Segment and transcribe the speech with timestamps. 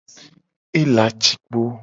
[0.79, 1.61] Ela ci kpo.